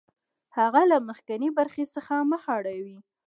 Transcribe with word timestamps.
هغه 0.57 0.81
له 0.91 0.97
مخکینۍ 1.09 1.49
برخې 1.57 1.83
څخه 1.93 2.13
مخ 2.31 2.43
اړوي 2.57 2.97